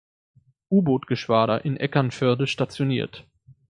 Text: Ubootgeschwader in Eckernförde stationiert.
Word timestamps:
Ubootgeschwader 0.69 1.63
in 1.63 1.77
Eckernförde 1.77 2.47
stationiert. 2.47 3.27